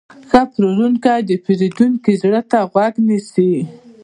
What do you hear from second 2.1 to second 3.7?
زړه ته غوږ نیسي.